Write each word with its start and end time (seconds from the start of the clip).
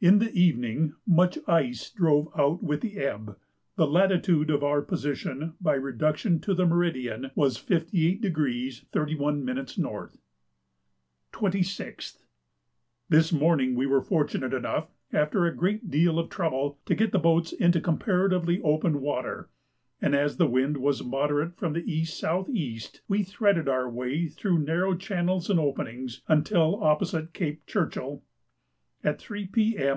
In 0.00 0.20
the 0.20 0.30
evening 0.30 0.92
much 1.08 1.40
ice 1.48 1.90
drove 1.90 2.28
out 2.38 2.62
with 2.62 2.82
the 2.82 2.98
ebb. 2.98 3.36
The 3.74 3.88
latitude 3.88 4.48
of 4.48 4.62
our 4.62 4.80
position 4.80 5.54
by 5.60 5.74
reduction 5.74 6.38
to 6.42 6.54
the 6.54 6.66
meridian 6.66 7.32
was 7.34 7.58
58° 7.58 8.20
31' 8.92 9.48
N. 9.48 9.56
26th. 11.32 12.24
This 13.08 13.32
morning 13.32 13.74
we 13.74 13.86
were 13.86 14.00
fortunate 14.00 14.54
enough, 14.54 14.88
after 15.12 15.46
a 15.46 15.56
great 15.56 15.90
deal 15.90 16.20
of 16.20 16.30
trouble, 16.30 16.78
to 16.84 16.94
get 16.94 17.10
the 17.10 17.18
boats 17.18 17.52
into 17.52 17.80
comparatively 17.80 18.62
open 18.62 19.00
water, 19.00 19.48
and 20.00 20.14
as 20.14 20.36
the 20.36 20.46
wind 20.46 20.76
was 20.76 21.02
moderate 21.02 21.56
from 21.56 21.76
E.S.E. 21.76 22.80
we 23.08 23.24
threaded 23.24 23.68
our 23.68 23.90
way, 23.90 24.28
through 24.28 24.60
narrow 24.60 24.94
channels 24.94 25.50
and 25.50 25.58
openings, 25.58 26.22
until 26.28 26.80
opposite 26.84 27.32
Cape 27.34 27.66
Churchill. 27.66 28.22
At 29.04 29.20
3 29.20 29.46
P.M. 29.46 29.94